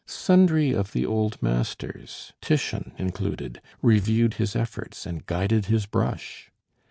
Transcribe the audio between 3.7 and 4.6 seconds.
reviewed his